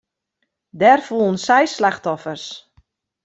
Der 0.81 0.97
foelen 1.07 1.37
seis 1.37 1.69
slachtoffers. 1.75 2.43